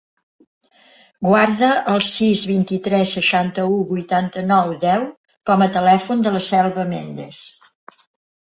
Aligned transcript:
Guarda 1.25 1.67
el 1.91 2.01
sis, 2.11 2.45
vint-i-tres, 2.53 3.13
seixanta-u, 3.19 3.75
vuitanta-nou, 3.91 4.73
deu 4.87 5.07
com 5.51 5.65
a 5.67 5.71
telèfon 5.77 6.25
de 6.29 6.33
la 6.39 6.43
Selva 6.53 6.91
Mendes. 6.97 7.47